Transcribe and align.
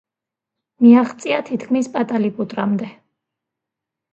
მიაღწია 0.85 1.41
თითქმის 1.49 1.91
პატალიპუტრამდე. 1.99 2.91